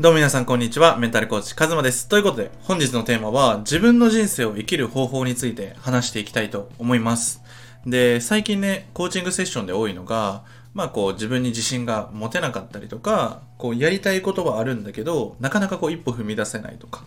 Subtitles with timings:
[0.00, 0.96] どうも皆さんこんにちは。
[0.96, 2.08] メンタルコーチカズマです。
[2.08, 7.42] ということで、本日のテーマは自分の人生を生きる方法について話していきたいと思います。
[7.84, 17.02] で、最近ね、コーチングセッションで多いのが、まあこう自分に自信が持てなかったりとか、こうやりたいことはあるんだけど、なかなかこう一歩踏み出せないとか。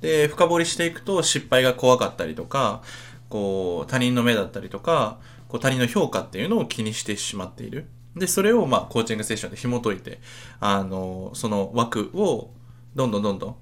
[0.00, 2.82] で、深掘りしていくと失敗が怖かったりとか、
[3.28, 7.86] こう他人の目だったりとか、こう他人の評価っていうのを気にしてしまっている。
[8.16, 10.20] で、それをまあコーチングセッションで紐解いて、
[10.60, 12.50] あの、その枠を
[12.94, 13.56] どんどんどんどん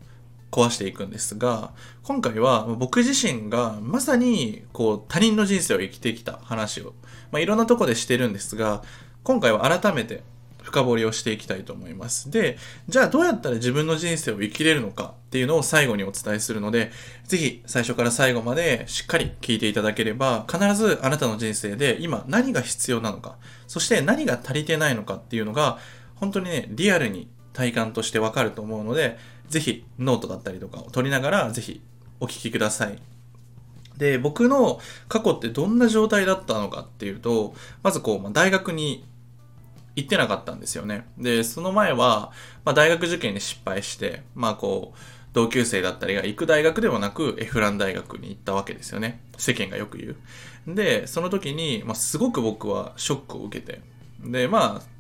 [0.50, 6.92] 壊していくんですが、今回は僕自身がまさにこう他人の人生を生きてきた話を、
[7.30, 8.82] まあ、いろんなとこでしてるんですが、
[9.24, 10.22] 今回は改めて
[10.62, 12.30] 深掘りをしていきたいと思います。
[12.30, 12.56] で、
[12.88, 16.90] じゃあどうやったら自分の人生を生きれるのかっていうのを最後にお伝えするので、
[17.24, 25.78] ぜひ最初から最後までしっかり聞いていただければ、必ずあなたの人生で今何が必要なのか、そして何が足りてないのかっていうのが、
[26.16, 29.18] 本当にね、リアルに体感としてわかると思うので、
[29.48, 31.82] ぜひノートだったりとかを取りながら、ぜひ
[32.20, 32.98] お聞きください。
[33.96, 39.04] で、僕の過去ってどんな状態だったのかっていうと、まずこう、ま、大学に
[39.96, 41.06] 行ってなかったんですよね。
[41.18, 42.32] で、その前は、
[42.64, 44.98] まあ、大学受験に失敗して、まあこう、
[45.32, 49.20] 同級生だったりが行く大学ではなく、 Fラン大学に行ったわけですよね。
[49.38, 50.74] 世間がよく言う。
[50.74, 53.80] で、その時に、まあ、すごく僕はショックを受けて。
[54.22, 54.92] で、まあ、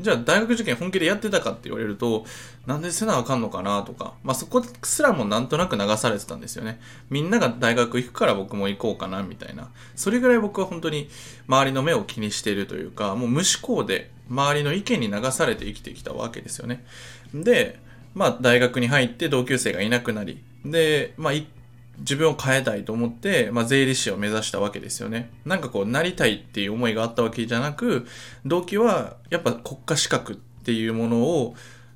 [0.00, 2.24] じゃあ大学受験本気でやってたかって言われると、
[2.66, 6.80] なんでせなあかんのかなとか、まあそこすらもなんとなく流されてたんですよね。
[7.10, 9.70] みんなが大学行くから僕も行こうかなみたいな。
[9.94, 11.08] それぐらい僕は本当に
[11.46, 16.84] 周りの目を気にしているというか、もう無思考で周りの意見に流されて生きてきたわけですよね。
[17.34, 17.78] で、
[18.14, 21.32] まあ大学に入って同級生がいなくなり、で、まあ
[21.98, 25.30] 自分を変えたいと思って、まあ、税理士を目指したわけですよね。
[25.44, 28.06] なんかこう、なりたいっていう思いがあったわけじゃなく、
[28.44, 31.54] 動機はやっぱ国家資格っていうものを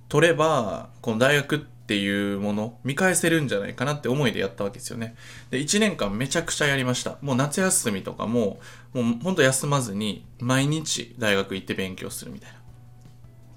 [0.09, 5.15] 取れば、この大学っていうもの、見返せるんじゃないかなって思いでやったわけですよね。
[5.51, 7.19] で、1年間めちゃくちゃやりました。
[7.23, 8.59] もう夏休みとかも、
[8.93, 12.57] もうほんと休まずに、毎日大学行って勉強するみたいな。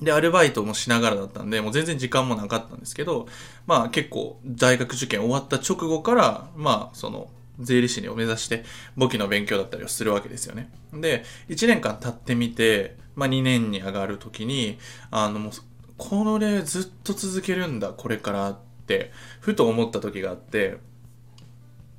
[0.05, 3.27] で、アルバイトもしながらだったんで、もう全然時間もなかったんですけど、
[3.65, 8.63] まあ結構大学受験終わった直後から、まあその税理士にを目指して
[8.95, 10.69] 簿記の勉強だったりをするわけですよね。
[10.93, 14.77] で、1年間経ってみて、まあ2年に上がるときに、
[15.09, 15.51] あのもう、
[15.99, 19.11] これずっと続けるんだ、これからって、
[19.41, 20.77] ふと思った時があって、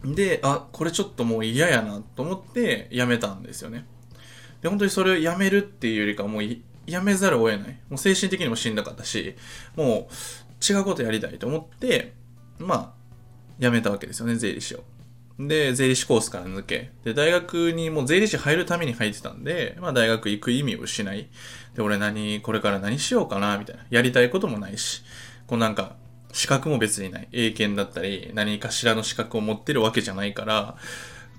[0.03, 3.87] で、あ、これちょっともう嫌やなと思って辞めたんですよね。
[4.63, 6.43] で、本当にそれを辞めるっていうよりかもう
[6.87, 7.79] やめざるを得ない。
[7.91, 9.37] もう精神的にもしんどかったし、
[9.77, 12.15] もう違うことやりたいと思って、
[12.59, 14.85] まあ、辞めたわけですよね、税理士を。
[15.49, 16.91] で、税理士コースから抜け。
[17.05, 21.29] で、大学にもう税理士入るために入ってたんで、まあ大学行く意味を失い。
[21.75, 23.85] で、俺何、これから何しようかな、みたいな。
[23.91, 25.03] やりたいこともないし、
[25.47, 25.97] こうなんか、
[26.33, 27.29] 資格も別にない。
[27.33, 30.77] 英検だったり、何かしらの資格を持ってるわけじゃないから、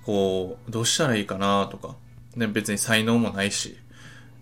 [0.04, 1.96] こう、どうしたらいいかな、とか。
[2.36, 3.76] ね、別に才能もないし。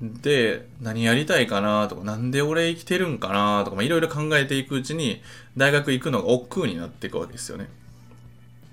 [0.00, 5.22] で、何やりたいかなとか、なんで俺生きてるんかなとか、まあ、いろいろ考えていくうちに、
[5.56, 7.68] 大学行くのが億劫になっていくわけですよね。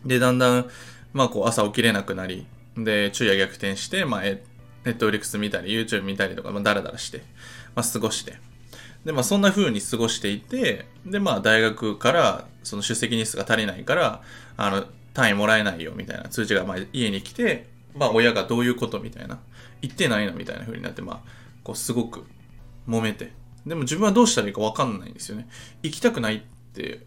[0.05, 0.69] で、だんだん、
[1.13, 2.45] まあこう朝起きれなくなり、
[2.77, 4.41] で、昼夜逆転して、まあ、ネ
[4.85, 7.23] ットフリックス見たり、YouTube 見たりとか、まあ、ダラダラして、
[7.75, 8.37] まあ、過ごして。
[9.05, 14.21] で、まあ、そんな風に過ごしていて、で、まあ、大学から、その出席日数が足りないから、
[14.57, 19.39] あの、単位もらえないよ、みたいな通知が、まあ、家に来て、まあ、親がどういうことみたいな。
[19.81, 21.29] 行ってないのみたいな風になって、まあ、
[21.63, 22.25] こう、すごく
[22.87, 23.31] 揉めて。
[23.65, 25.47] でも自分はどうしたらいいかわかんないんですよね。
[25.83, 26.41] 行きたくないっ
[26.73, 27.05] て、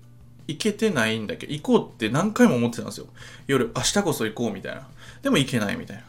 [0.50, 3.06] 行けてないんだけど、行こうって何回も思ってたんですよ。
[3.46, 4.88] 夜、明日こそ行こうみたいな。
[5.22, 6.02] でも行けないみたいな。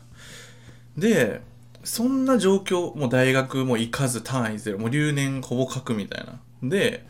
[0.97, 1.41] で、
[1.83, 6.39] そんな状況、もう大学も行かず単位ゼロ、もう留年ほぼ書くみたいな。
[6.63, 7.05] で、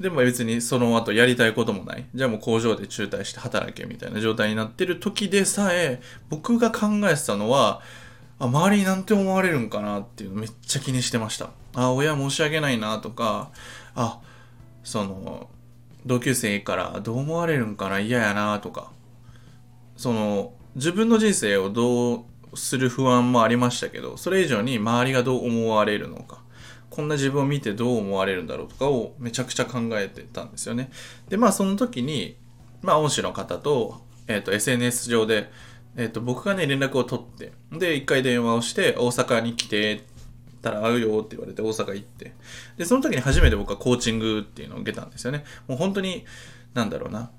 [0.00, 2.04] でも別にその後やりたいこともない。
[2.14, 7.82] じゃあもう工場で中退して働けみたいな状態になってる時でさえ、僕が考えてたのは、
[8.38, 11.50] あ、周りになんて思われるんかなっていうのめっちゃ気にしてました。
[11.74, 13.50] あ、親申し訳ないなとか、
[13.96, 14.20] あ、
[14.84, 15.50] その、
[16.08, 18.90] 同級生からどう思われるんかな嫌やなとか、
[19.96, 22.24] その、自分の人生をどう
[22.54, 26.42] する不安もありましたけど、それ以上に周りがどう思われるのか。
[26.90, 30.90] こんな自分を見てどう思われるんだろうとかをめちゃくちゃ考えてたんですよね。
[31.28, 32.36] で、まあその時に、
[32.82, 35.50] まあ恩師の方と、えっ、と SNS 上で、
[35.96, 40.04] えっ、と僕がね連絡を取って、で、一回電話をして大阪に来て、
[40.60, 42.32] たら会うよって言われて大阪行って。
[42.76, 45.44] で、その時に初めて僕はコーチングっていうのを受けたんですよね。
[45.66, 46.24] もう本当に、
[46.74, 47.30] なんだろうな。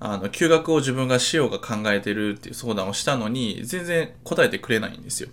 [0.00, 5.28] あの、休学を自分がしようが考えてるっていう相談をしたのに、全然答えてくれないんですよ。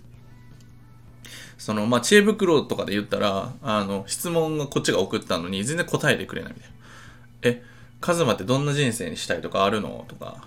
[1.58, 6.76] その、まあ、知恵袋とかで言ったら、あの、質問がこっちが送ったのに全然答えてくれないみたいな。
[7.42, 7.62] え、
[8.00, 10.04] カズマってどんな人生にしたいとかあるの？
[10.08, 10.44] とか、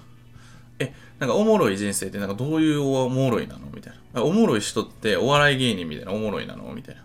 [1.19, 4.23] なんかおもろい人生ってなんかどういうおもろいなのみたいな。
[4.23, 7.01] おもろい人ってお笑い芸人みたいなおもろいなのみたいな。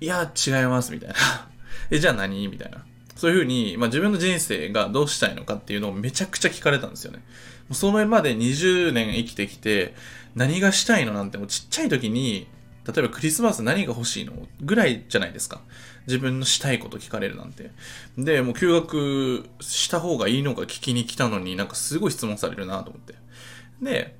[0.00, 1.14] いや、違います、みたいな。
[1.90, 2.84] え、じゃあ何みたいな。
[3.16, 7.22] そういうふうに、まあ、自分の人生がどうしたいのかっていうのをめちゃくちゃ聞かれたんですよね。
[7.72, 9.94] そのまで20年生きてきて、
[10.34, 12.48] 何がしたいのなんてもうちっちゃい時に、
[12.86, 15.62] 例えばクリスマス何が欲しいのぐらいじゃないですか。
[16.06, 17.70] 自分のしたいこと聞かれるなんて。
[18.18, 23.14] で、もう休学した方がいいのか聞きに来たのになんかすごい質問されるなと思って。
[23.82, 24.16] で、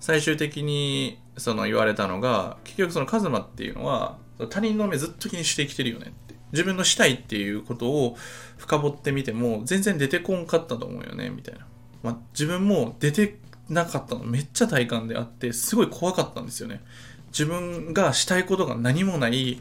[0.00, 4.18] 最終的にその言われたのが、結局そのカズマっていうのは
[4.50, 6.34] 他人の目ずっと気にして生きてるよねって。
[6.52, 8.16] 自分のしたいっていうことを
[8.56, 11.66] 深掘ってみても全然出てこんかったと思うよねみたいな。
[12.02, 13.38] まあ、自分も出て
[13.68, 16.82] なかったのめっちゃ体感であってすごい怖かったんですよね。
[17.28, 19.58] 自分がしたいことが何もない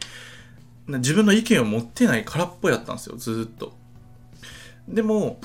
[0.88, 3.74] 自分の意見を持ってない空っぽやったんですよずっと。
[4.88, 5.40] でも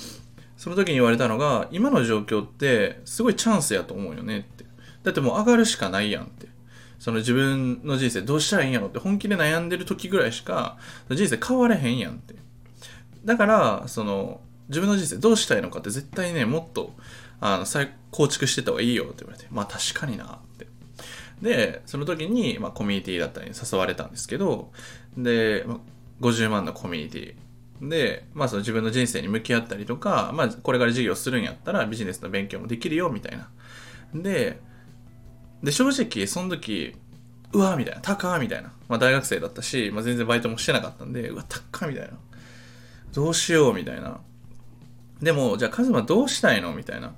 [0.61, 4.65] その時に言われたのが今の状況ってすごいチャンスやと思うよねって
[5.03, 6.49] だってもう上がるしかないやんって
[6.99, 10.77] その自分の人生どうしたらいいんやろって本気で悩んでる時ぐらいしか
[11.09, 12.35] 人生変われへんやんって。
[13.25, 16.95] だから、その、自分の人生どうしたいのかって絶対ね、もっと、
[17.41, 20.67] あの、再構築してた方がいいよって言われて、まあ確かになって。
[21.43, 24.73] で、その時に、まあコミュニティだったりに誘われたんですけど、
[25.17, 25.79] で、まあ、
[26.21, 27.35] 50万のコミュニティ
[27.81, 33.49] で、まあその自分の人生に向き合ったりとか、まあこれから授業するんやったらビジネスの勉強もできるよみたいな。
[34.15, 34.61] で、
[35.63, 36.95] で、正直、その時、
[37.53, 38.73] うわみたいな、高みたいな。
[38.89, 42.19] まあ大学生だったし、まあ全然バイトもしてなかったんで、うわ、高みたいな。
[43.13, 44.21] どうしようみたいな。
[45.21, 46.75] でも、じゃあカズマどうしたいの？
[46.75, 47.13] みたいな。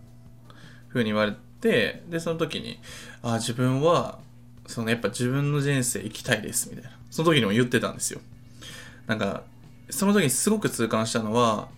[0.88, 2.78] ふうに言われて、で、その時に、
[3.22, 4.18] あ、自分は、
[4.66, 6.98] そのやっぱ自分の人生生きたいです、みたいな。
[7.10, 8.20] その時にも言ってたんですよ。
[9.06, 9.42] なんか、
[9.90, 11.68] その時にすごく痛感したのは、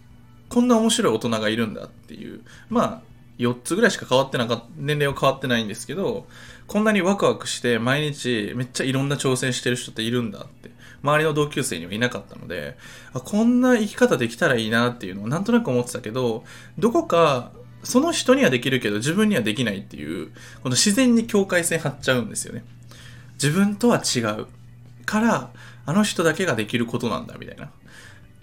[0.49, 2.41] こんな面白い大人がいるんだっていう。
[2.69, 6.27] まあ、4つぐらいしか変わってなか、年齢は変わってないんですけど、
[6.67, 10.71] こんなにワクワクして毎日めっちゃいろんな挑戦してる人っているんだって、
[11.03, 12.77] 周りの同級生にはいなかったので、
[13.13, 16.45] あこんな生き方できたらいいなっていうのをなんとなく思ってたけど、
[16.79, 17.51] どこか
[17.83, 20.29] その人にはできるけど自分にはできないっていう、
[20.63, 22.65] この自然に境界線張っちゃうんですよね。
[23.35, 24.47] 自分とは違う
[25.05, 25.51] から、
[25.87, 27.71] あの人だけができることなんだみたいな。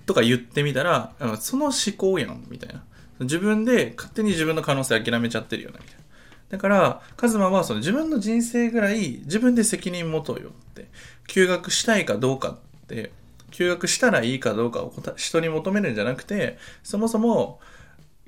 [0.05, 2.83] とか言ってみたら、その思考やんみたいな。
[3.21, 6.01] 自分で勝手に自分の可能性諦めちゃってるよね、みたいな。
[6.49, 10.87] だから、カズマはその自分の人生ぐらい自分で責任持とうよって。
[11.27, 12.57] 休学したいかどうかっ
[12.87, 13.11] て、
[13.51, 17.59] 休学したらいいかどうかを人に求めるんじゃなくて、そもそも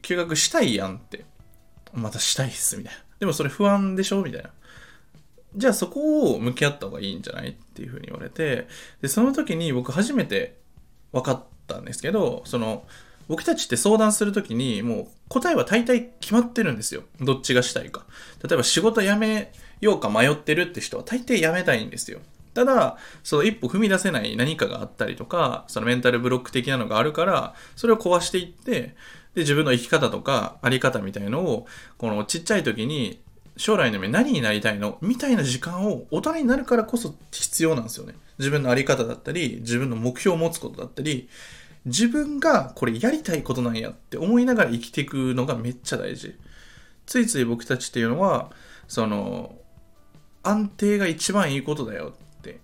[0.01, 1.25] 休学したいやんって。
[1.93, 2.99] またしたいっす、みたいな。
[3.19, 4.49] でもそれ不安でしょみたいな。
[5.55, 7.49] じゃあそこを向き合った方がいいんじゃない？
[7.49, 8.67] っていうふうに言われて、
[9.01, 10.57] で、その時に僕初めて
[11.11, 12.85] 分かったんですけど、その、
[13.27, 17.03] 僕たちって相談するときに、もう答えは大体決まってるんですよ。
[17.21, 18.05] どっちがしたいか。
[18.43, 22.19] 例えば仕事辞めようか迷ってるって人は大抵辞めたいんですよ。
[22.53, 28.95] ただ、その一歩踏み出せない何かがあったりとか、そのメンタルブロック的なのがあるから、それを壊していって、
[29.33, 31.65] で、自分の生き方とか、あり方みたいのを、
[31.97, 33.21] このちっちゃい時に、
[33.55, 34.97] 将来の夢何になりたいの？
[35.01, 38.15] みたいな時間を大人になるからこそ必要なんですよね。
[38.39, 41.29] 自分のあり方だったり、自分の目標を持つことだったり、
[41.85, 46.35] 自分がこれやりたいことなんやって思いながら生きていくのがめっちゃ大事。
[47.05, 48.51] ついつい僕たちっていうのは、
[48.87, 49.57] その、
[50.41, 52.59] 安定が一番いいことだよって、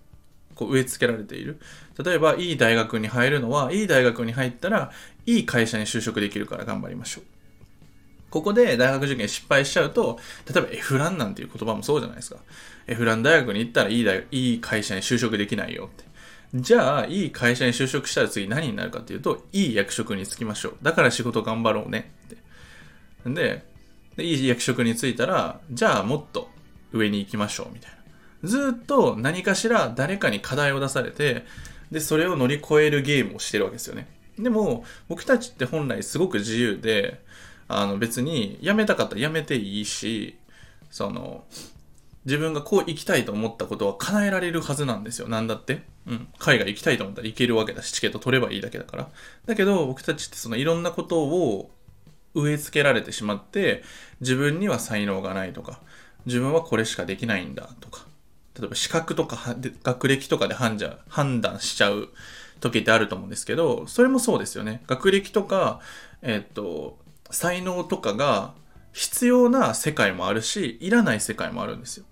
[0.56, 1.60] こう植え付けられている。
[2.04, 4.92] 例えば、いい大学に入るのは、いい大学に入ったら、
[5.26, 7.24] いい会社に就職できるから頑張りましょう。
[8.30, 10.20] ここで大学受験失敗しちゃうと、
[10.52, 12.38] 例えば F ランなんていう言葉もそうじゃないですか。
[12.88, 16.10] F ラン大学に行ったらいい大いい会社に就職できないよって。
[16.56, 20.76] じゃあ、いい会社に就職したら次何になるかっていうと、いい役職に就きましょう。
[20.82, 22.38] だから仕事頑張ろうねって。
[23.30, 23.64] で、
[24.16, 26.50] でいい役職に就いたら、じゃあもっと
[26.92, 27.98] 上に行きましょうみたいな。
[28.48, 31.46] ずっと何かしら誰かに課題を出されて、
[31.92, 34.08] で、それを乗り越えるゲームをしてるわけですよね。
[34.38, 37.22] でも、僕たちって本来すごく自由で、
[37.70, 40.38] あの別に辞めたかったら辞めていいし、
[40.92, 41.46] その、
[42.26, 45.30] 自分がこう生きたいと思ったことは叶えられるはずなんですよ。
[45.30, 45.84] なんだって？
[46.06, 46.28] うん。
[46.38, 49.10] 海外行きたいと思ったら行けるわけだし、チケット取ればいいだけだから。
[49.46, 51.72] だけど、僕たちってそのいろんなことを
[52.34, 53.84] 植え付けられてしまって、
[54.20, 55.80] 自分には才能がないとか、
[56.26, 58.06] 自分はこれしかできないんだとか、
[58.60, 60.78] 例えば資格とか学歴とかで判
[61.42, 62.10] 断しちゃう
[62.60, 64.84] 時ってあると思うんですけど、それもそうですよね。
[64.88, 65.80] 学歴とか、
[66.22, 67.00] えっと、
[67.30, 68.54] 才能とかが
[68.92, 72.06] 必要な世界もあるし、いらない世界もあるんですよ。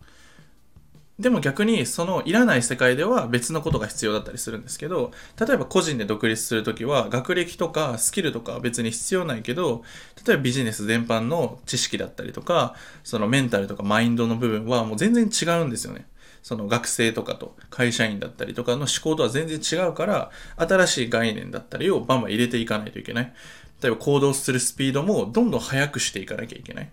[1.20, 9.84] でも逆にそのいらない世界では別のことが必要だったりするんですけど、例えば個人で独立するときは学歴とかスキルとかは別に必要ないけど、
[10.28, 16.06] 例えばビジネス全般の知識だったりとか、そのメンタルとかマインドの部分はもう全然違うんですよね。
[16.44, 23.34] その学生とかと会社員だったりとかの思考とは全然違うから、新しい概念だったりをバンバン入れていかないといけない。
[23.81, 26.89] 例えば行動するスピードもどんどん速くしていかなきゃいけない。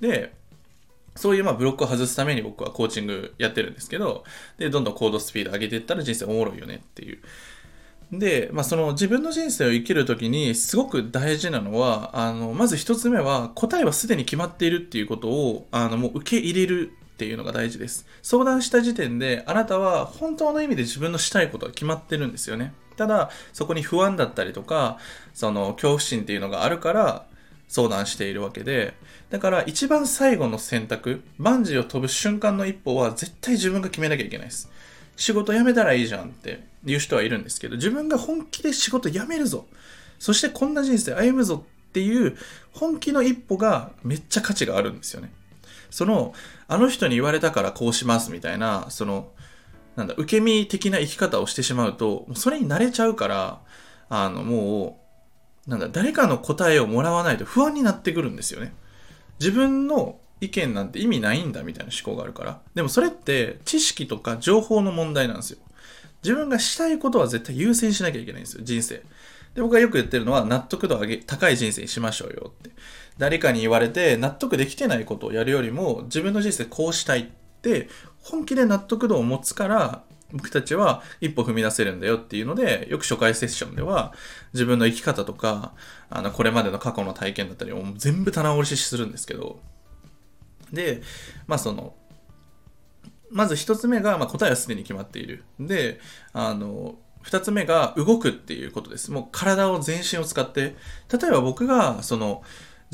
[0.00, 0.34] で、
[1.16, 4.24] そういうまあブロックを外すために僕はコーチングやってるんですけど、
[4.58, 7.18] で、どんどん行動スピード上げていったら人生おもろいよねっていう。
[8.12, 18.06] で、まあ、その自分の人生を生きるときにすごく大事なのは、あの、まず一つ目は答えはすでに決まっているっていうことを、あの、もう受け入れるっていうのが大事です。
[18.22, 22.74] 相談した時点で、あなたは本当の意味で自分のしたいことが決まってるんですよね。
[22.96, 24.98] ただ、そこに不安だったりとか、
[25.34, 27.26] その恐怖心っていうのがあるから、
[27.68, 28.94] 相談しているわけで、
[29.30, 34.70] だから一番最後の選択、バンジーを飛ぶ瞬間の一歩は絶対自分が決めなきゃいけないです。
[35.16, 39.66] 仕事辞めたらいいじゃんって言う人はいるんですけど、自分が本気で仕事辞めるぞ。
[40.18, 42.36] そしてこんな人生歩むぞっていう
[42.72, 45.32] 本気の一歩がめっちゃ価値があるんですよね。
[45.90, 46.34] その、
[46.66, 49.30] あの人に言われたからこうしますみたいな、その、
[49.96, 53.60] なんだ、受け身的な生き方をしてしまうと、それに慣れちゃうから、
[54.08, 55.00] あの、も
[55.66, 58.74] う、なんだ、誰かの答えをもらわないと不安になってくるんですよね。
[59.40, 62.60] 自分の意見なんて意味ないんだみたいな思考があるから。
[62.74, 65.58] でもそれって知識とか情報の問題なんですよ。
[66.22, 69.02] 自分がしたいことは絶対優先しなきゃいけないんですよ、人生。
[69.54, 72.70] で、僕がよく言ってるのは納得度上げ、高い人生にしましょうよって。
[73.18, 77.26] 誰かに言われて納得できてないことをやるよりも自分の人生こうしたいっ
[77.64, 77.88] て
[78.20, 84.12] 本気で納得度を持つから僕たちは一歩踏み出せるんだよっていうので、よく初回セッションでは
[84.52, 85.72] 自分の生き方とか、
[86.10, 89.60] あの、これまでの過去の体験だったりを全部棚卸しするんですけど、
[90.72, 91.02] で、
[91.46, 91.94] まあその、
[93.30, 95.44] まず一つ目が、まあ、答えはすでに決まっている。
[95.58, 96.00] で、
[96.32, 99.10] あの、二つ目が動くっていうことです。
[99.10, 100.76] もう体を全身を使って、
[101.12, 102.42] 例えば僕が、その、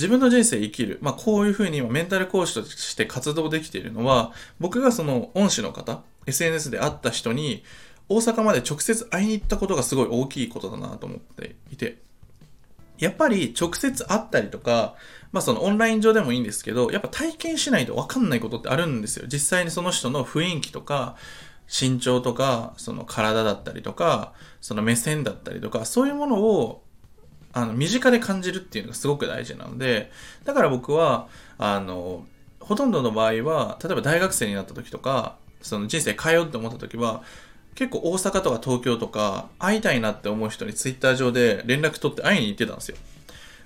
[0.00, 0.99] 自分の人生生きる。
[1.02, 7.62] まあ、こういうふうに今メンタル講師として活動できているのは、僕がその恩師の方、SNS で会った人に、
[8.09, 11.99] 大阪まで直接会いに行ったことがすごい大きいことだなと思っていて、
[12.99, 14.95] やっぱり直接会ったりとか、
[15.33, 19.26] まあそのオンライン上でもいいんですけど、やっぱ体験しないとわかんないことってあるんですよ。
[19.28, 21.16] 実際にその人の雰囲気とか、
[21.69, 26.85] 身長とか、その体だったりとか、その目線だったりとか、そういうものを、
[27.52, 30.11] あの、身近で感じるっていうのがすごく大事なので、
[30.45, 31.28] だから僕は、
[31.59, 32.25] あの、
[32.61, 37.23] ほとんどの場合は、例えば大学生になった時とか、その人生変えようって思った時は、
[37.75, 42.97] 結構大阪とか東京とか会いたいなって思う人にツイッター上で連絡取って会いに行ってたんですよ。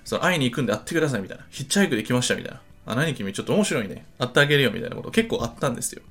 [0.03, 1.45] その会いに行くんで会ってくださいみたいな。
[1.49, 2.61] ヒッチハイクで来ましたみたいな。
[2.85, 4.05] あ、何君ちょっと面白いね。
[4.19, 6.01] 会ってあげるよみたいなこと結構あったんですよ。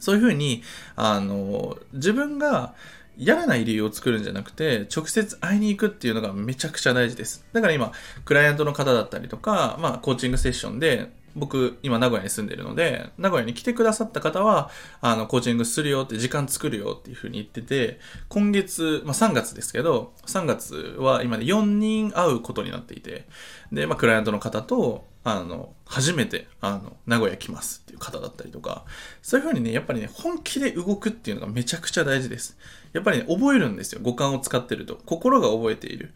[0.00, 0.62] そういうふうに、
[0.96, 2.74] あの、自分が
[3.18, 7.44] やらない理由を作るんじゃなくて、直接会いに行くっていうのがめちゃくちゃ大事です。
[7.52, 7.92] だから今、
[8.24, 14.70] クライアントの方だったりとか、まあ、コーチングセッションで、僕、今名古屋に住んでるので、名古屋に来てくださった方は、
[15.00, 23.26] あの、コーチングするよって、時間作るよっていう風に言ってて、今月、まあ3月ですけど、3月は今ね、4人会うことになっていて、
[23.72, 25.04] で、まあクライアントの方と、
[25.36, 28.84] あの、初めて、あの、名古屋来ますっていう方だったりとか、
[29.22, 32.56] そういう風にね、やっぱりね、本気で動くっていうのがめちゃくちゃ大事です。
[32.92, 34.00] やっぱりね、覚えるんですよ。
[34.02, 34.98] 五感を使ってると。
[35.06, 36.12] 心が覚えている。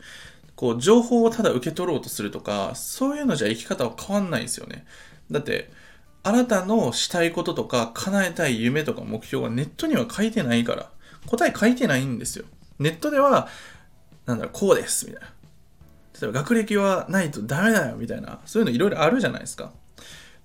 [0.56, 4.84] こう、情報をただ受け取ろうとするとか、そういうのじゃ生き方は変わんないんですよね。
[5.30, 5.70] だって、
[6.22, 10.90] あなたのしたいこととか、叶えたい夢とか目標はネットには書いてないから。
[11.26, 12.44] 答え書いてないんですよ。
[12.78, 13.48] ネットでは、
[14.26, 15.28] なんだろう、こうです、みたいな。
[16.22, 18.38] 例えば学歴はないとダメだよ、みたいな。
[18.46, 19.72] そういうのいろいろあるじゃないですか。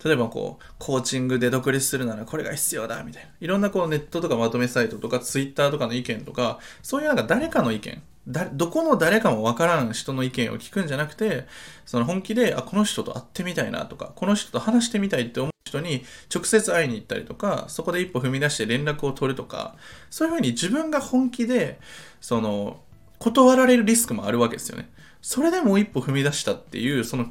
[0.04, 3.30] 例えばこう、コーチングで独立するならこれが必要だ、みたいな。
[3.40, 11.48] いろんなこうネットとかまとめサイトとかツイッターとかの意見とか、そういうなんか誰かの意見、だどこの誰かもわからん人の意見を聞くんじゃなくて、
[11.86, 16.04] その本気で、あ、この人と会ってみたいなとか、この人と話してみたいって思う人に
[16.34, 19.76] 直接会いに行ったりとか、そこで一歩踏み出して連絡を取るとか、
[20.10, 21.80] そういうふうに自分が本気で、
[22.20, 22.82] その、
[23.20, 24.90] 断られるリスクもあるわけですよね。
[25.28, 27.26] それでもう一歩踏み出したっていう、その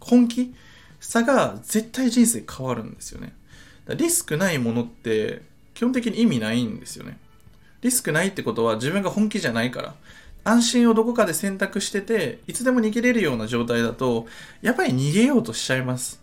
[0.00, 0.54] 本気
[0.98, 3.34] さが絶対人生変わるんですよね。
[3.86, 5.42] リスクないものって
[5.74, 7.18] 基本的に意味ないんですよね。
[7.82, 9.94] リスクないってことは自分が本気じゃないから。
[10.42, 14.26] 安心をどこかで選択してて、いつでも逃げれるような状態だと、
[14.62, 16.22] やっぱり逃げようとしちゃいます。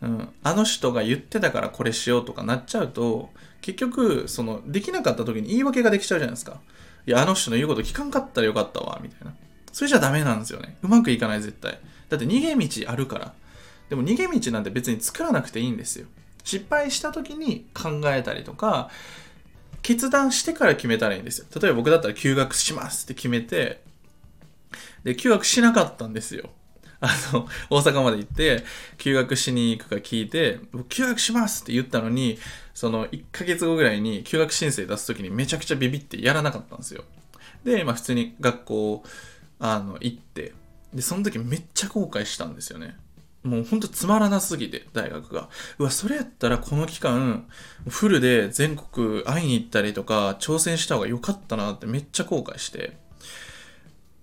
[0.00, 0.28] うん。
[0.44, 3.30] あの人が言ってたからこれしようとかなっちゃうと、
[3.62, 6.60] 結局、その、できなかった時に言い訳ができちゃうじゃないですか。
[7.04, 9.34] いや、あの人の言うこと聞かんかったらよかったわ、みたいな。
[9.76, 10.78] それじゃダメなんですよね。
[10.80, 11.78] うまくいかない、絶対。
[12.08, 13.34] だって逃げ道あるから。
[13.90, 16.06] でも逃げ道なんて別に作らなくていいんですよ。
[16.44, 18.88] 失敗した時に考えたりとか、
[19.82, 21.46] 決断してから決めたらいいんですよ。
[21.60, 23.82] 例えば僕だったら休学しますって決めて、
[25.04, 26.48] で、休学しなかったんですよ。
[27.00, 28.64] あの、大阪まで行って、
[28.96, 32.38] 休学しに行くか聞いて、休学しますって言ったのに、
[32.72, 37.04] その1ヶ月後ぐらいに休学申請出す時にめちゃくちゃビビってやらなかったんですよ。
[37.62, 39.04] で、まあ普通に学校、
[39.58, 40.54] あの、行って、
[40.92, 42.96] で、その時めっちゃ後悔したんですよね。
[43.42, 45.48] もうほんとつまらなすぎて、大学が。
[45.78, 47.46] うわ、それやったらこの期間、
[47.88, 52.96] フルで全国会いに行ったりとか、挑戦した方が良かったなってめっちゃ後悔して。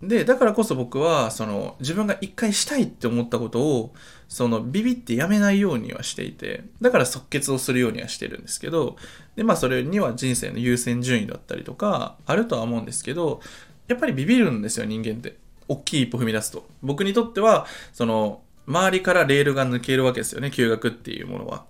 [0.01, 3.93] で、だからこそ僕は、その、自分が一回したいって思ったことを、
[4.27, 8.97] その、ビビってやめないようにはしていて、だから即決をするようにはしてるんですけど、
[9.37, 13.39] で、まあそれには人生の優先順位だったりとか、あるとは思うんですけど、
[13.87, 15.37] やっぱりビビるんですよ、人間って。
[15.67, 16.67] 大きい一歩踏み出すと。
[16.81, 21.65] 僕にとっては、その、周りからレールが抜けるわけですよね、休学っていうものは。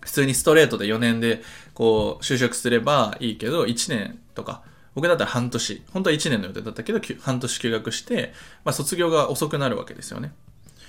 [0.00, 1.42] 普通にストレートで4年で、
[1.74, 4.62] こう、就職すればいいけど、1年とか、
[4.94, 8.32] 僕だったら半年、本当は1年の予定だったけど、半年休学して、
[8.64, 10.32] まあ、卒業が遅くなるわけですよね。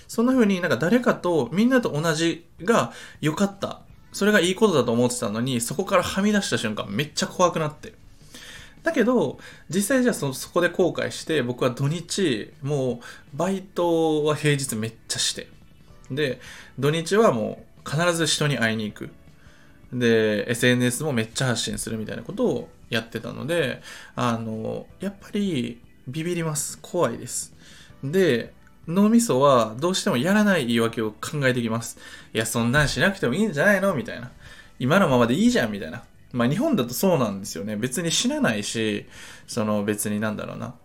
[0.07, 3.81] そんな風になんか誰かと、みんなと同じが良かった。
[4.11, 7.93] それがいいことだと思ってたのに、そこからはみ出した瞬間めっちゃ怖くなって。
[8.83, 13.01] だけど、実際じゃあそそこで後悔して、僕は土日、も
[13.33, 15.47] う、バイトは平日めっちゃして。
[16.09, 16.41] で、
[16.79, 19.09] 土日はもう必ず人に会いに行く。
[19.93, 23.81] で、SNS もめっちゃ発信するみたいなことをやってたので、
[24.15, 26.79] あの、やっぱりビビります。
[26.81, 27.53] 怖いです。
[28.03, 28.53] で、
[28.87, 31.99] 脳みそはどうしてもやらない言い訳を考えてきます。
[32.33, 33.93] いや、そんなんしなくてもいいんじゃないの？
[33.93, 34.31] みたいな。
[34.79, 36.03] 今のままでいいじゃんみたいな。
[36.33, 37.75] まあ日本だとそうなんですよね。
[37.75, 39.05] 別に死なないし、
[39.47, 40.75] その別になんだろうな。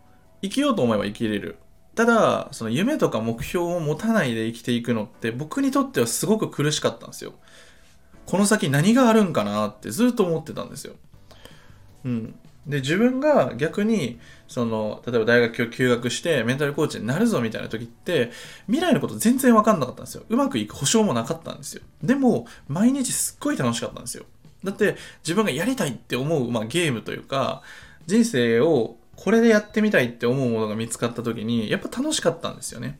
[0.42, 1.58] 生きようと思えば生きれる。
[1.94, 7.32] ただ、その夢とか目標を持たないで生きていくのって僕にとってはすごく苦しかったんですよ。
[8.26, 10.94] この先何があるんかなってずっと思ってたんですよ。
[12.04, 12.34] うん。
[12.66, 18.32] で、自分が逆に、その、例えば大学を休学してメンタルコーチになるぞみたいな時って、
[18.66, 20.24] 未来のこと全然わかんなかったんですよ。
[20.28, 21.82] うまくいく保証もなかったんですよ。
[22.02, 24.24] でも、毎日すっごい楽しかったんですよ。
[24.66, 27.62] だって、自分がやりたいって思う、まあ、ゲームというか、
[28.06, 32.98] 人生をこれでやってみたいって思うものが見つかった時に、やっぱ楽しかったんですよね。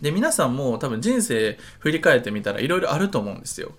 [0.00, 3.72] で、皆さんも多分人生振り返ってみたら色々あると思うんですよ。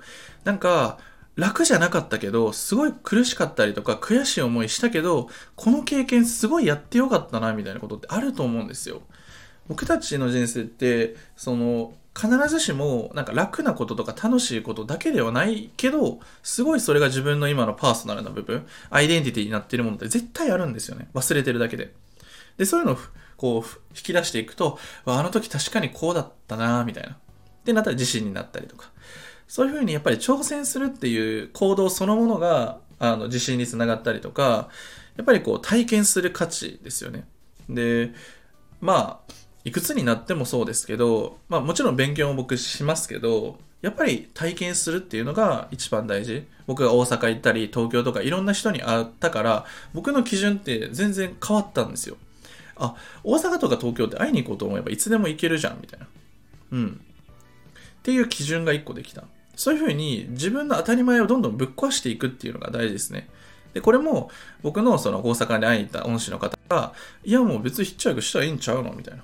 [0.44, 1.00] なんか、
[1.36, 9.02] 楽じゃなかったけど、すごい苦しかったりとか悔しい思いしたけど、この経験すごいやってよかったな、みたいなことってあると思うんですよ。
[9.67, 21.08] 僕たちの人生って、その、必ずしもなんか楽なこととか楽しいことだけではないけど、すごいそれが自分の今のパーソナルな部分、アイデンティティになっているものって絶対あるんですよね。
[21.13, 21.93] 忘れてるだけで。
[22.58, 22.97] で、そういうのを
[23.38, 27.12] こう引き出していくと、あの時確かにこうだったなみたいな。
[27.12, 27.15] っ
[27.63, 28.89] てなったら自信になったりとか。
[29.47, 34.69] そういうふうにやっぱり挑戦するっていう行動そのものが、あの、自信につながったりとか、
[35.17, 37.26] やっぱりこう体験する価値ですよね。
[37.69, 38.13] で、
[38.80, 46.45] まあ、いくつになってもそうですけど、まあもちろん勉強も僕しますけど、やっぱり体験するっていうのが一番大事。
[46.67, 52.17] 僕が大阪行ったり、東京とかいろんな人に会ったから、僕の基準って全然変わったんですよ。
[52.76, 56.08] あ、大阪とか東京って会いに行こうと思えばいつでも行けるじゃん、みたいな。
[56.71, 57.02] うん。
[58.00, 59.24] っていう基準が一個できた。
[59.56, 63.30] そういうふうに自分の当たり前をどんどんぶっ壊していくっていうのが大事ですね。
[63.74, 64.32] で、これも
[64.63, 66.93] 僕のその大阪に会いに行った恩師の方が、
[67.24, 69.24] いやもう別にヒッチハイクしたらいいんちゃうのみたいな。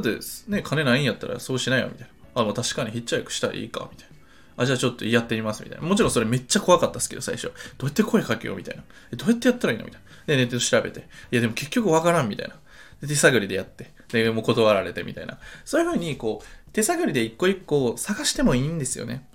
[0.00, 2.42] だってね、金ないんやったらそうしないよみたいな。
[2.42, 4.16] あ、もう確かにヒッチハイクしたらいいかみたいな。
[4.58, 5.86] あ、じゃあちょっとやってみますみたいな。
[5.86, 7.46] もちろんそれめっちゃ怖かったですけど、最初。
[7.46, 8.82] どうやって声かけようみたいな。
[9.16, 10.06] どうやってやったらいいのみたいな。
[10.26, 11.00] で、ネットで調べて。
[11.00, 11.02] い
[11.36, 12.56] や、でも結局わからんみたいな。
[13.00, 13.92] で、手探りでやって。
[14.08, 15.38] で、もう断られてみたいな。
[15.64, 19.26] そういうふうに、こう、手探りで一個一個探してもいいんですよね。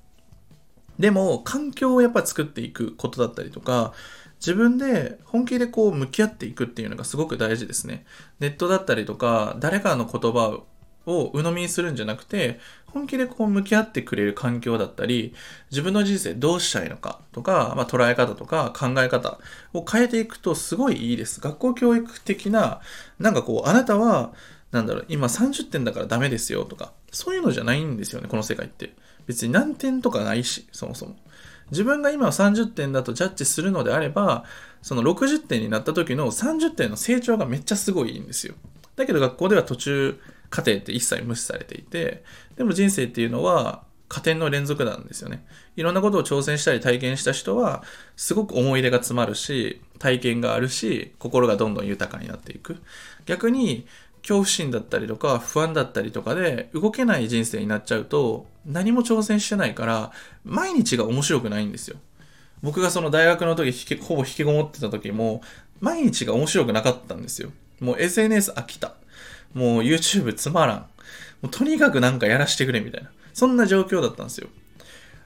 [0.99, 3.93] でも、環境をやっぱ作っていくことだったりとか、
[4.41, 8.05] 自分で本気でこう向き合っていくっていうのがすごく大事ですね。
[8.39, 10.63] ネットだったりとか、誰かの言葉
[11.05, 15.35] を鵜呑みにするんじゃなくて、本気でこう向き合ってくれる環境だったり、
[15.69, 19.39] 自分の人生どうしたいのかとか、まあ、捉え方とか考え方
[19.73, 21.39] を変えていくとすごいいいです。
[21.39, 22.81] 学校教育的な、
[23.19, 24.33] なんかこう、あなたは、
[24.71, 28.95] なんだろう、今30点だからダメですよとか、そういうのじゃないんですよね、この世界って。
[29.27, 31.15] 別に何点とかないし、そもそも。
[31.71, 34.43] 自分が今30点だとジャッジするのであれば、
[34.81, 38.55] その60点になった時の30点の成長がめっちゃすごいいいんですよ。
[38.95, 42.23] だけど学校では途中過程って一切無視されていて、
[42.55, 45.45] でも人生っていうのは加点の連続なんですよね。
[45.77, 47.81] いろんなことを挑戦したり体験した人は、
[48.17, 52.75] すごく思い出が詰まるし、体験があるし、心がどんどん豊かになっていく。
[53.25, 53.87] 逆に、
[54.21, 60.11] 恐怖心だったりとか不安だったりとかで動けない人生になっちゃうと何も挑戦してないから
[60.43, 61.97] 毎日が面白くないんですよ。
[62.61, 65.41] 僕がその大学の時ほぼ引きこもってた時も
[65.79, 67.51] 毎日が面白くなかったんですよ。
[67.79, 68.93] もう SNS 飽きた。
[69.53, 70.77] もう YouTube つまらん。
[70.77, 70.85] も
[71.43, 73.09] うとにかくなんかやらしてくれみたいな。
[73.33, 74.47] そんな状況だったんですよ。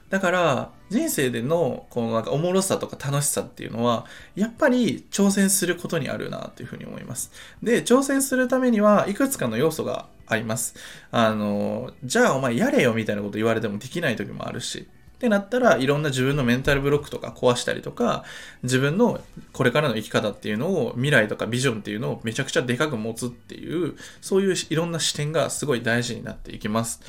[0.08, 7.32] だから、人生での、このなんかおもろさとか楽しさっていうのは、やっぱり挑戦することにあるなっていうふうに思います。
[7.62, 10.76] で、挑戦するためにはいくつかの要素があります。
[11.10, 18.24] あの、じゃあお前やれよみたいなこと言われてもできない時もあるし、ってなったらいろんな自分のメンタルブロックとか壊したりとか
[18.62, 19.20] 自分の
[19.54, 27.00] これからの生き方っていうのを未来とかビジョンっていうのをめちゃくちゃでかく持つっていうそういういろんな視点がすごい大事になっていきます。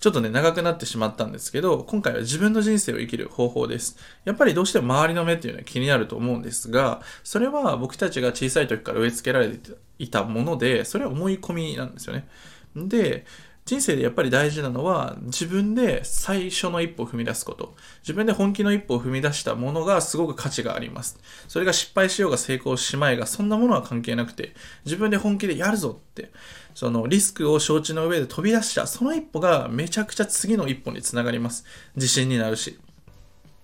[0.00, 3.98] ちょっとね、長くなってしまったんですけど、今回は自分の人生を生きる方法です。
[4.24, 12.26] やっぱりどうしても周りの目っていうのは気になると思うんですが、それは僕たちが小さい時から植え付けられていたもので、それは思い込みなんですよね。
[12.74, 13.26] で、
[13.70, 17.76] 人生でやっぱり大事なのは自分で最初の一歩を踏み出すこと。
[18.02, 21.20] 自分で本気の一歩を踏み出したものがすごく価値があります。
[21.46, 24.54] それが失敗しようが成功しまいがそんなものは関係なくて
[24.84, 26.32] 自分で本気でやるぞって
[26.74, 31.64] そのリスクを承知の上で飛び出したその一歩がめちゃくちゃ次の一歩につながります。
[31.94, 32.76] 自信になるし。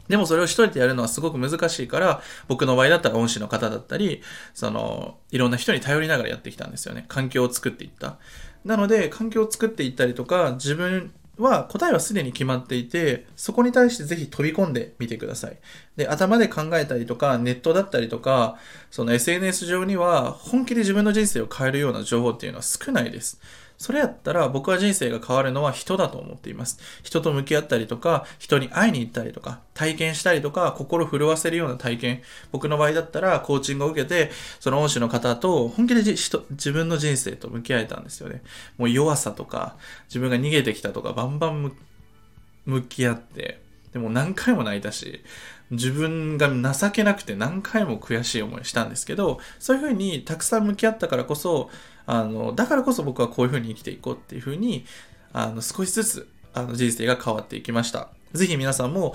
[0.08, 4.22] でもそれを一人でやるのはすごく難しいから、僕の場合だったら恩師の方だったり、
[4.54, 7.04] その、いろんな人に頼りながらやってきたんですよね。
[7.08, 8.18] 環境を作っていった。
[8.66, 15.56] なので、環境を作っていったりとか、自分は答えはすでに決まっていて、そこに対してぜひ飛び込んでみてください。
[15.94, 18.56] で、頭で考えたりとか、ネットだったりとか、
[18.90, 23.40] その SNS 上には本気で自分の人生を変えるような情報っていうのは少ないです。
[23.78, 26.78] それやったら僕は人生が変わるのは人だと思っています。
[27.02, 32.22] 人と向き合ったりとか、人に会いに行ったりとか、体験したりとか、心震わせるような体験。
[32.52, 38.42] 僕の場合だったらコーチングを受けて、その恩師の方と本気で自分の人生と向き合えたんですよね。
[38.78, 39.76] もう弱さとか、
[40.08, 41.72] 自分が逃げてきたとか、バンバン
[42.64, 43.60] 向き合って、
[43.92, 45.22] でも何回も泣いたし、
[45.70, 51.70] 自分が情けなくて何回も悔しい思いしたんですけど、そういうふうにたくさん向き合ったからこそ、
[52.06, 54.84] あの、だからこそ僕はこういうふうに生きていこうっていうふうに、
[55.32, 58.08] あの、少しずつ、あの、人生が変わっていきました。
[58.32, 59.14] ぜひ皆さんも、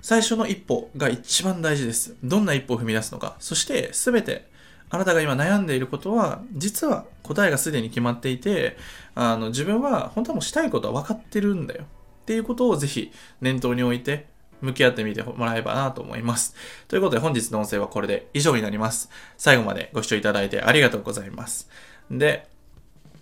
[0.00, 2.16] 最初の一歩が一番大事です。
[2.22, 3.36] どんな一歩を踏み出すのか。
[3.40, 4.48] そして、すべて、
[4.88, 8.76] あなたが今悩んでいることは、実は答えがすでに決まっていて、
[9.14, 11.84] あの、自分は本当はもうしたいことは分かってるんだよ。
[12.22, 14.26] っていうことをぜひ念頭に置いて、
[14.60, 16.54] 向き合ってみてもらえばなと思います。
[16.88, 19.10] ということで本日の音声はこれで以上になります。
[19.36, 21.68] 最後までご視聴いただいてありがとうございます。
[22.10, 22.48] で、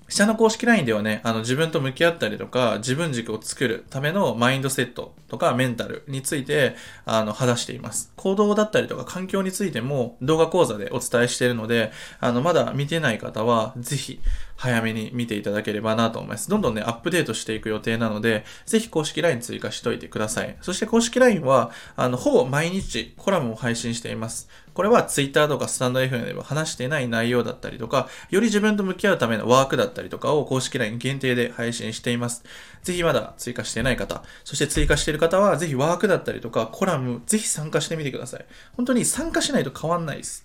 [0.09, 8.13] 下の公式 LINE ではね、あの自分と向き合ったりとか、自分軸を作るためのマインドセットとかメンタルについて、あの、話しています。
[8.17, 14.21] 行動だったりとか環境についても動画講座でお伝えしているので、あの、まだ見てない方は、ぜひ、
[14.57, 16.49] 早めに見ていただければなと思います。
[16.49, 20.57] どんどんね、アップデートしていく予定なので、ぜひ公式 LINE 追加しといてください。
[20.61, 24.49] そして公式 LINE は、あの、ほぼ毎日コラムを配信しています。
[24.75, 32.45] これは Twitter とかスタンド FM では話していない内容だったりとか、より自分と向き合うためのワークだったりとかを公式 LINE 限定で配信しています。
[32.83, 38.45] ぜひまだ追加していない方、そして追加している方は、ぜひワークだったりとか、コラム、ぜひ参加してみてください。
[38.77, 40.45] 本当に参加しないと変わんないです。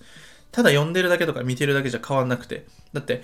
[0.52, 2.66] ただ読んでるだけとか見てるだけじゃ変わんなくて。
[2.94, 3.24] だって、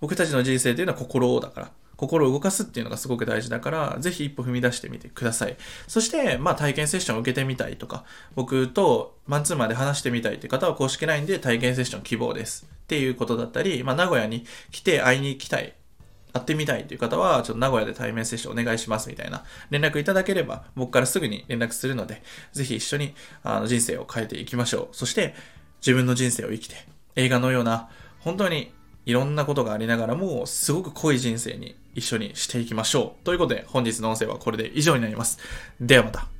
[0.00, 1.70] 僕たちの人生っていうのは心だから。
[1.96, 5.56] 心を動かすっていうのがすごく大事だから、ぜひ一歩踏み出してみてください。
[5.86, 8.04] そして、まあ体験セッションを受けてみたいとか、
[8.34, 12.66] 僕とマンツーマンで話してみたいっていう方は公式 LINE で体験セッション希望です。
[12.84, 15.74] っていうことだったり、まあ名古屋に来て会いに行きたい。
[16.34, 24.96] 会ってみたいっていう方は、ちょっと名古屋で対面セッションお願いしますみたいな連絡いただければ、僕からすぐに連絡するので、ぜひ一緒にあの人生を変えていきましょう。
[24.96, 25.34] そして、
[25.80, 26.74] 自分の人生を生きて、
[27.14, 28.72] 映画のような、本当に
[29.06, 33.24] いろんなことがありながらも、すごく濃い人生に一緒にしていきましょう。
[33.24, 35.38] ということで、本日の音声はこれで以上になります。
[35.80, 36.33] ではまた。